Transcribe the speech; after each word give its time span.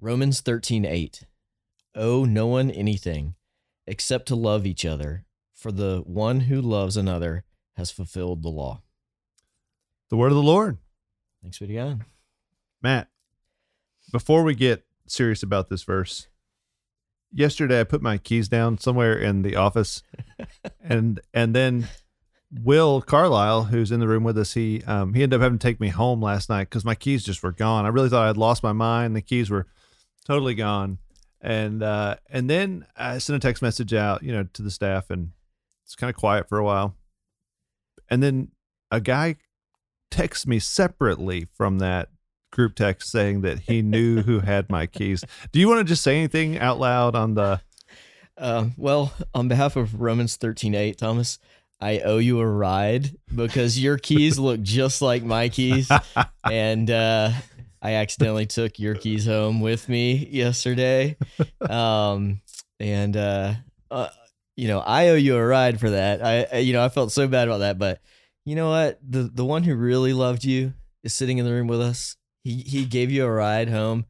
Romans 0.00 0.40
13 0.40 0.84
8. 0.84 1.24
Owe 1.94 2.24
no 2.24 2.46
one 2.46 2.70
anything 2.70 3.34
except 3.86 4.26
to 4.28 4.36
love 4.36 4.66
each 4.66 4.84
other, 4.84 5.24
for 5.54 5.72
the 5.72 6.02
one 6.06 6.40
who 6.40 6.60
loves 6.60 6.96
another 6.96 7.44
has 7.76 7.90
fulfilled 7.90 8.42
the 8.42 8.48
law. 8.48 8.82
The 10.10 10.16
word 10.16 10.30
of 10.30 10.36
the 10.36 10.42
Lord. 10.42 10.78
Thanks 11.42 11.58
be 11.58 11.66
to 11.66 11.74
God. 11.74 12.04
Matt, 12.82 13.08
before 14.12 14.44
we 14.44 14.54
get 14.54 14.84
serious 15.06 15.42
about 15.42 15.68
this 15.68 15.82
verse, 15.82 16.28
yesterday 17.32 17.80
I 17.80 17.84
put 17.84 18.02
my 18.02 18.18
keys 18.18 18.48
down 18.48 18.78
somewhere 18.78 19.18
in 19.18 19.42
the 19.42 19.56
office 19.56 20.02
and 20.80 21.20
and 21.34 21.54
then 21.54 21.88
Will 22.50 23.02
Carlisle, 23.02 23.64
who's 23.64 23.90
in 23.90 24.00
the 24.00 24.08
room 24.08 24.24
with 24.24 24.38
us, 24.38 24.54
he 24.54 24.82
um, 24.84 25.14
he 25.14 25.22
ended 25.22 25.38
up 25.38 25.42
having 25.42 25.58
to 25.58 25.66
take 25.66 25.80
me 25.80 25.88
home 25.88 26.22
last 26.22 26.48
night 26.48 26.64
because 26.64 26.84
my 26.84 26.94
keys 26.94 27.24
just 27.24 27.42
were 27.42 27.52
gone. 27.52 27.84
I 27.84 27.88
really 27.88 28.08
thought 28.08 28.24
I 28.24 28.28
had 28.28 28.36
lost 28.36 28.62
my 28.62 28.72
mind. 28.72 29.16
The 29.16 29.22
keys 29.22 29.50
were 29.50 29.66
totally 30.28 30.54
gone, 30.54 30.98
and 31.40 31.82
uh, 31.82 32.16
and 32.30 32.48
then 32.48 32.86
I 32.96 33.18
sent 33.18 33.36
a 33.36 33.40
text 33.40 33.62
message 33.62 33.94
out, 33.94 34.22
you 34.22 34.32
know, 34.32 34.44
to 34.52 34.62
the 34.62 34.70
staff, 34.70 35.10
and 35.10 35.30
it's 35.84 35.96
kind 35.96 36.10
of 36.10 36.16
quiet 36.16 36.48
for 36.48 36.58
a 36.58 36.64
while, 36.64 36.94
and 38.08 38.22
then 38.22 38.52
a 38.90 39.00
guy 39.00 39.36
texts 40.10 40.46
me 40.46 40.58
separately 40.58 41.46
from 41.56 41.78
that 41.78 42.08
group 42.50 42.74
text 42.74 43.10
saying 43.10 43.42
that 43.42 43.60
he 43.60 43.82
knew 43.82 44.22
who 44.22 44.40
had 44.40 44.70
my 44.70 44.86
keys. 44.86 45.24
Do 45.52 45.60
you 45.60 45.68
want 45.68 45.80
to 45.80 45.84
just 45.84 46.02
say 46.02 46.16
anything 46.16 46.58
out 46.58 46.78
loud 46.78 47.14
on 47.14 47.34
the? 47.34 47.60
Uh, 48.36 48.66
well, 48.76 49.12
on 49.34 49.48
behalf 49.48 49.76
of 49.76 50.00
Romans 50.00 50.36
thirteen 50.36 50.74
eight, 50.74 50.98
Thomas, 50.98 51.38
I 51.80 52.00
owe 52.00 52.18
you 52.18 52.40
a 52.40 52.46
ride 52.46 53.16
because 53.34 53.78
your 53.78 53.98
keys 53.98 54.38
look 54.38 54.60
just 54.62 55.00
like 55.02 55.22
my 55.22 55.48
keys, 55.48 55.90
and 56.50 56.90
uh, 56.90 57.32
I 57.80 57.94
accidentally 57.94 58.46
took 58.46 58.78
your 58.78 58.94
keys 58.94 59.26
home 59.26 59.60
with 59.60 59.88
me 59.88 60.28
yesterday. 60.30 61.16
Um, 61.68 62.40
and 62.80 63.16
uh, 63.16 63.54
uh, 63.90 64.08
you 64.56 64.68
know, 64.68 64.78
I 64.80 65.08
owe 65.08 65.16
you 65.16 65.36
a 65.36 65.46
ride 65.46 65.78
for 65.78 65.90
that. 65.90 66.24
I, 66.24 66.46
I, 66.50 66.58
you 66.58 66.72
know, 66.72 66.84
I 66.84 66.88
felt 66.88 67.12
so 67.12 67.28
bad 67.28 67.48
about 67.48 67.58
that, 67.58 67.78
but 67.78 68.00
you 68.44 68.54
know 68.54 68.70
what? 68.70 68.98
The 69.06 69.24
the 69.24 69.44
one 69.44 69.64
who 69.64 69.74
really 69.74 70.12
loved 70.12 70.44
you 70.44 70.72
is 71.02 71.12
sitting 71.12 71.38
in 71.38 71.44
the 71.44 71.52
room 71.52 71.66
with 71.66 71.80
us. 71.80 72.16
He 72.42 72.62
he 72.62 72.86
gave 72.86 73.10
you 73.10 73.24
a 73.24 73.30
ride 73.30 73.68
home. 73.68 74.06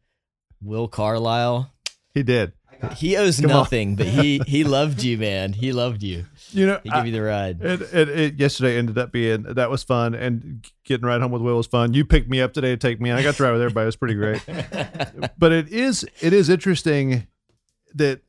Will 0.63 0.89
Carlisle. 0.89 1.73
He 2.15 2.23
did. 2.23 2.53
He 2.97 3.17
owes 3.17 3.41
Come 3.41 3.49
nothing, 3.51 3.97
but 3.97 4.07
he 4.07 4.39
he 4.47 4.65
loved 4.65 5.03
you, 5.03 5.19
man. 5.19 5.53
He 5.53 5.73
loved 5.73 6.03
you. 6.03 6.27
You 6.51 6.67
know, 6.67 6.81
He 6.83 6.91
gave 6.91 7.07
you 7.07 7.13
the 7.13 7.23
ride. 7.23 7.61
It, 7.61 7.83
it, 7.93 8.09
it 8.09 8.35
yesterday 8.39 8.79
ended 8.79 8.97
up 8.99 9.13
being 9.13 9.43
that 9.43 9.71
was 9.71 9.83
fun, 9.83 10.15
and 10.15 10.65
getting 10.85 11.07
right 11.07 11.21
home 11.21 11.31
with 11.33 11.43
Will 11.43 11.57
was 11.57 11.67
fun. 11.67 11.93
You 11.95 12.05
picked 12.05 12.29
me 12.31 12.41
up 12.41 12.53
today 12.53 12.71
to 12.71 12.77
take 12.77 13.01
me, 13.01 13.11
and 13.11 13.19
I 13.19 13.23
got 13.23 13.35
to 13.35 13.43
ride 13.43 13.53
with 13.53 13.63
everybody. 13.63 13.85
It 13.85 13.87
was 13.87 13.97
pretty 13.97 14.15
great. 14.15 14.43
but 15.39 15.53
it 15.53 15.69
is 15.69 16.07
it 16.21 16.33
is 16.33 16.49
interesting 16.49 17.27
that 17.95 18.21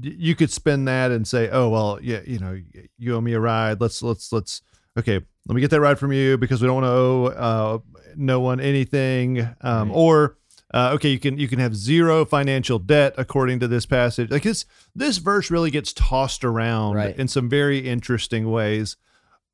you 0.00 0.34
could 0.34 0.50
spin 0.50 0.86
that 0.86 1.10
and 1.12 1.26
say, 1.28 1.48
oh 1.50 1.68
well, 1.68 1.98
yeah, 2.02 2.20
you 2.26 2.38
know, 2.38 2.60
you 2.98 3.14
owe 3.14 3.20
me 3.20 3.34
a 3.34 3.40
ride. 3.40 3.80
Let's 3.80 4.02
let's 4.02 4.32
let's 4.32 4.62
okay, 4.98 5.20
let 5.46 5.54
me 5.54 5.60
get 5.60 5.70
that 5.70 5.80
ride 5.80 5.98
from 5.98 6.12
you 6.12 6.36
because 6.38 6.60
we 6.62 6.66
don't 6.66 6.82
want 6.82 6.86
to 6.86 6.90
owe 6.90 7.24
uh, 7.26 7.78
no 8.16 8.40
one 8.40 8.60
anything, 8.60 9.40
um, 9.60 9.88
Right. 9.90 9.96
or. 9.96 10.36
Uh, 10.74 10.90
okay, 10.94 11.08
you 11.08 11.20
can 11.20 11.38
you 11.38 11.46
can 11.46 11.60
have 11.60 11.76
zero 11.76 12.24
financial 12.24 12.80
debt 12.80 13.14
according 13.16 13.60
to 13.60 13.68
this 13.68 13.86
passage. 13.86 14.28
Like 14.30 14.42
this 14.42 14.64
this 14.92 15.18
verse 15.18 15.48
really 15.48 15.70
gets 15.70 15.92
tossed 15.92 16.44
around 16.44 16.96
Right. 16.96 17.16
in 17.16 17.28
some 17.28 17.48
very 17.48 17.78
interesting 17.88 18.50
ways. 18.50 18.96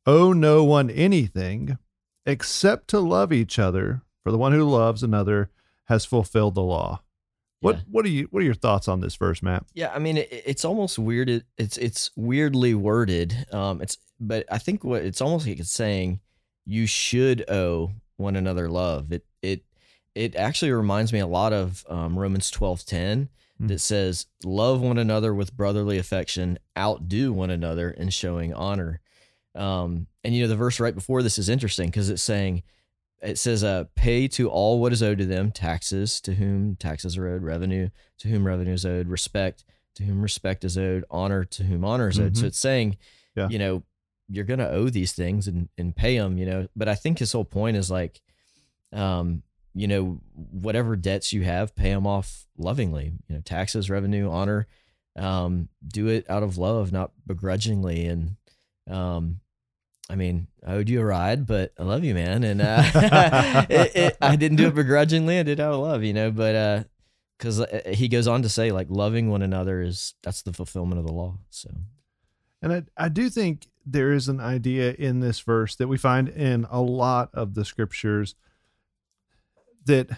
Owe 0.06 0.32
no 0.32 0.64
one 0.64 0.88
anything 0.88 1.76
except 2.24 2.88
to 2.88 3.00
love 3.00 3.32
each 3.34 3.58
other, 3.58 4.00
for 4.24 4.32
the 4.32 4.38
one 4.38 4.52
who 4.52 4.64
loves 4.64 5.02
another 5.02 5.50
has 5.88 6.06
fulfilled 6.06 6.54
the 6.54 6.62
law. 6.62 7.02
What 7.60 7.76
Yeah. 7.76 7.82
what 7.90 8.06
are 8.06 8.08
you 8.08 8.28
what 8.30 8.40
are 8.40 8.46
your 8.46 8.54
thoughts 8.54 8.88
on 8.88 9.00
this 9.00 9.16
verse, 9.16 9.42
Matt? 9.42 9.66
Yeah, 9.74 9.92
I 9.94 9.98
mean, 9.98 10.16
it, 10.16 10.28
it's 10.32 10.64
almost 10.64 10.98
weird. 10.98 11.28
It, 11.28 11.44
it's 11.58 11.76
it's 11.76 12.10
weirdly 12.16 12.72
worded. 12.74 13.46
Um, 13.52 13.82
it's 13.82 13.98
but 14.18 14.46
I 14.50 14.56
think 14.56 14.84
what 14.84 15.02
it's 15.04 15.20
almost 15.20 15.46
like 15.46 15.60
it's 15.60 15.70
saying 15.70 16.20
you 16.64 16.86
should 16.86 17.44
owe 17.50 17.90
one 18.16 18.36
another 18.36 18.70
love. 18.70 19.12
It 19.12 19.26
it 19.42 19.64
it 20.14 20.34
actually 20.36 20.72
reminds 20.72 21.12
me 21.12 21.18
a 21.20 21.26
lot 21.26 21.52
of 21.52 21.84
um, 21.88 22.18
Romans 22.18 22.50
twelve 22.50 22.84
ten 22.84 23.28
Hmm. 23.58 23.66
that 23.66 23.80
says 23.80 24.24
love 24.42 24.80
one 24.80 24.96
another 24.96 25.34
with 25.34 25.54
brotherly 25.54 25.98
affection, 25.98 26.58
outdo 26.78 27.30
one 27.32 27.50
another 27.50 27.90
in 27.90 28.08
showing 28.08 28.54
honor. 28.54 29.00
Um, 29.54 30.06
and 30.24 30.34
you 30.34 30.40
know 30.42 30.48
the 30.48 30.56
verse 30.56 30.80
right 30.80 30.94
before 30.94 31.22
this 31.22 31.38
is 31.38 31.48
interesting 31.50 31.88
because 31.88 32.08
it's 32.08 32.22
saying 32.22 32.62
it 33.22 33.36
says 33.36 33.62
uh 33.62 33.84
pay 33.94 34.28
to 34.28 34.48
all 34.48 34.80
what 34.80 34.92
is 34.94 35.02
owed 35.02 35.18
to 35.18 35.26
them 35.26 35.50
taxes 35.50 36.22
to 36.22 36.34
whom 36.36 36.76
taxes 36.76 37.18
are 37.18 37.28
owed 37.28 37.42
revenue 37.42 37.90
to 38.20 38.28
whom 38.28 38.46
revenue 38.46 38.72
is 38.72 38.86
owed 38.86 39.08
respect 39.08 39.62
to 39.96 40.04
whom 40.04 40.22
respect 40.22 40.64
is 40.64 40.78
owed 40.78 41.04
honor 41.10 41.44
to 41.44 41.64
whom 41.64 41.84
honor 41.84 42.08
is 42.08 42.18
owed 42.18 42.34
so 42.36 42.44
Mhm. 42.44 42.46
it's 42.46 42.58
saying 42.58 42.96
Yeah. 43.36 43.48
you 43.50 43.58
know 43.58 43.82
you're 44.30 44.44
gonna 44.46 44.68
owe 44.68 44.88
these 44.88 45.12
things 45.12 45.46
and 45.48 45.68
and 45.76 45.94
pay 45.94 46.16
them 46.16 46.38
you 46.38 46.46
know 46.46 46.68
but 46.74 46.88
i 46.88 46.94
think 46.94 47.18
his 47.18 47.32
whole 47.32 47.44
point 47.44 47.76
is 47.76 47.90
like 47.90 48.22
um 48.92 49.42
you 49.74 49.86
know 49.86 50.20
whatever 50.34 50.96
debts 50.96 51.32
you 51.32 51.42
have 51.42 51.74
pay 51.74 51.90
them 51.90 52.06
off 52.06 52.46
lovingly 52.58 53.12
you 53.28 53.34
know 53.34 53.40
taxes 53.42 53.88
revenue 53.88 54.28
honor 54.30 54.66
um 55.16 55.68
do 55.86 56.08
it 56.08 56.28
out 56.28 56.42
of 56.42 56.58
love 56.58 56.92
not 56.92 57.12
begrudgingly 57.26 58.06
and 58.06 58.36
um 58.88 59.40
I 60.10 60.16
mean, 60.16 60.48
I 60.66 60.72
owed 60.72 60.88
you 60.88 61.00
a 61.00 61.04
ride, 61.04 61.46
but 61.46 61.72
I 61.78 61.84
love 61.84 62.02
you, 62.02 62.14
man. 62.14 62.42
And 62.42 62.60
uh, 62.60 62.82
it, 63.70 63.92
it, 63.94 64.16
I 64.20 64.34
didn't 64.34 64.56
do 64.56 64.66
it 64.66 64.74
begrudgingly. 64.74 65.38
I 65.38 65.44
did 65.44 65.60
out 65.60 65.72
of 65.72 65.80
love, 65.80 66.02
you 66.02 66.12
know. 66.12 66.32
But 66.32 66.54
uh, 66.56 66.84
because 67.38 67.64
he 67.86 68.08
goes 68.08 68.26
on 68.26 68.42
to 68.42 68.48
say, 68.48 68.72
like, 68.72 68.88
loving 68.90 69.30
one 69.30 69.40
another 69.40 69.80
is 69.80 70.14
that's 70.22 70.42
the 70.42 70.52
fulfillment 70.52 70.98
of 70.98 71.06
the 71.06 71.12
law. 71.12 71.38
So 71.50 71.70
And 72.60 72.72
I, 72.72 72.82
I 72.96 73.08
do 73.08 73.30
think 73.30 73.68
there 73.86 74.12
is 74.12 74.28
an 74.28 74.40
idea 74.40 74.94
in 74.94 75.20
this 75.20 75.38
verse 75.38 75.76
that 75.76 75.86
we 75.86 75.96
find 75.96 76.28
in 76.28 76.66
a 76.70 76.80
lot 76.80 77.30
of 77.32 77.54
the 77.54 77.64
scriptures 77.64 78.34
that 79.86 80.08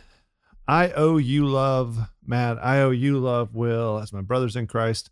I 0.67 0.91
owe 0.93 1.17
you 1.17 1.47
love, 1.47 1.99
Matt. 2.25 2.59
I 2.65 2.81
owe 2.81 2.91
you 2.91 3.19
love, 3.19 3.55
Will, 3.55 3.99
as 3.99 4.13
my 4.13 4.21
brothers 4.21 4.57
in 4.57 4.67
Christ. 4.67 5.11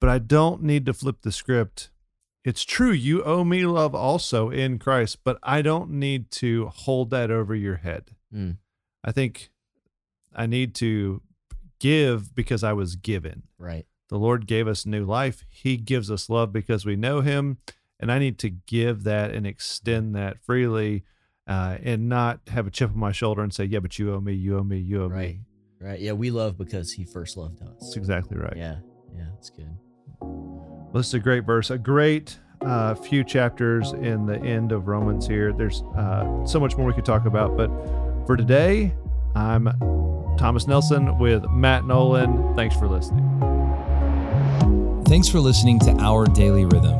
But 0.00 0.10
I 0.10 0.18
don't 0.18 0.62
need 0.62 0.86
to 0.86 0.94
flip 0.94 1.22
the 1.22 1.32
script. 1.32 1.90
It's 2.42 2.64
true, 2.64 2.92
you 2.92 3.22
owe 3.22 3.44
me 3.44 3.66
love 3.66 3.94
also 3.94 4.48
in 4.48 4.78
Christ, 4.78 5.18
but 5.24 5.38
I 5.42 5.60
don't 5.60 5.90
need 5.90 6.30
to 6.32 6.68
hold 6.68 7.10
that 7.10 7.30
over 7.30 7.54
your 7.54 7.76
head. 7.76 8.12
Mm. 8.34 8.56
I 9.04 9.12
think 9.12 9.50
I 10.34 10.46
need 10.46 10.74
to 10.76 11.20
give 11.78 12.34
because 12.34 12.64
I 12.64 12.72
was 12.72 12.96
given. 12.96 13.42
right, 13.58 13.86
The 14.08 14.18
Lord 14.18 14.46
gave 14.46 14.66
us 14.66 14.86
new 14.86 15.04
life. 15.04 15.44
He 15.50 15.76
gives 15.76 16.10
us 16.10 16.30
love 16.30 16.50
because 16.50 16.86
we 16.86 16.96
know 16.96 17.20
Him. 17.20 17.58
And 17.98 18.10
I 18.10 18.18
need 18.18 18.38
to 18.38 18.48
give 18.48 19.04
that 19.04 19.30
and 19.32 19.46
extend 19.46 20.14
that 20.14 20.40
freely 20.42 21.04
uh, 21.50 21.76
and 21.82 22.08
not 22.08 22.38
have 22.46 22.68
a 22.68 22.70
chip 22.70 22.90
on 22.90 22.98
my 22.98 23.10
shoulder 23.10 23.42
and 23.42 23.52
say, 23.52 23.64
yeah, 23.64 23.80
but 23.80 23.98
you 23.98 24.14
owe 24.14 24.20
me, 24.20 24.32
you 24.32 24.56
owe 24.56 24.62
me, 24.62 24.78
you 24.78 25.02
owe 25.02 25.08
right, 25.08 25.34
me. 25.34 25.40
right. 25.80 25.98
Yeah, 25.98 26.12
we 26.12 26.30
love 26.30 26.56
because 26.56 26.92
he 26.92 27.04
first 27.04 27.36
loved 27.36 27.60
us. 27.60 27.74
That's 27.80 27.96
exactly 27.96 28.38
right. 28.38 28.56
Yeah, 28.56 28.76
yeah, 29.12 29.24
that's 29.34 29.50
good. 29.50 29.76
Well, 30.20 30.92
this 30.94 31.08
is 31.08 31.14
a 31.14 31.18
great 31.18 31.44
verse, 31.44 31.70
a 31.70 31.78
great 31.78 32.38
uh, 32.60 32.94
few 32.94 33.24
chapters 33.24 33.90
in 33.92 34.26
the 34.26 34.38
end 34.38 34.70
of 34.70 34.86
Romans 34.86 35.26
here. 35.26 35.52
There's 35.52 35.82
uh, 35.96 36.46
so 36.46 36.60
much 36.60 36.76
more 36.76 36.86
we 36.86 36.92
could 36.92 37.04
talk 37.04 37.26
about. 37.26 37.56
But 37.56 37.68
for 38.26 38.36
today, 38.36 38.94
I'm 39.34 39.64
Thomas 40.38 40.68
Nelson 40.68 41.18
with 41.18 41.44
Matt 41.50 41.84
Nolan. 41.84 42.54
Thanks 42.54 42.76
for 42.76 42.86
listening. 42.86 43.26
Thanks 45.06 45.28
for 45.28 45.40
listening 45.40 45.80
to 45.80 45.90
Our 45.98 46.26
Daily 46.26 46.64
Rhythm. 46.64 46.99